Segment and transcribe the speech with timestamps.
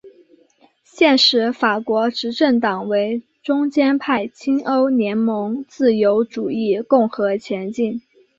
[0.83, 8.01] 现时法国执政党为中间派亲欧盟自由主义共和前进！